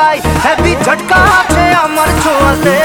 [0.00, 2.76] তাই হ্যাপি ঝটকা আছে আমার ছোঁয়াতে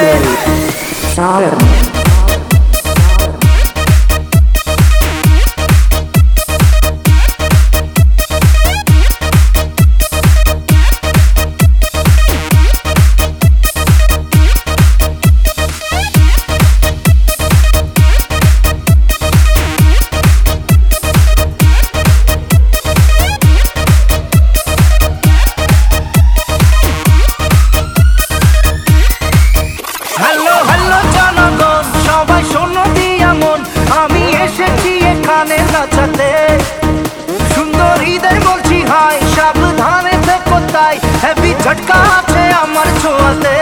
[40.76, 43.56] তাই হেভি ঝটকা আছে আমার ছোঁয়াতে।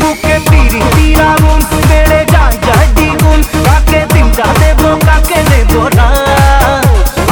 [0.00, 6.08] বুকে তিরি তিরা গুণ বেড়ে যায় যায় দ্বিগুণ কাকে দিনটা দেব কাকে দেব না।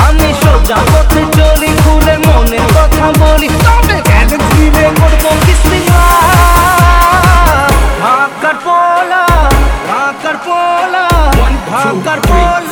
[0.06, 5.78] আমি সোজা পথে চলি খুলে মনের কথা বলি। তবে ব্যালেন্স মিলে করব কিস্তি
[8.64, 9.24] পোলা
[9.88, 11.06] ঢাকার পোলা
[11.70, 12.65] ঢাকার পোলা।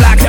[0.00, 0.23] Like.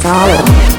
[0.00, 0.69] solid.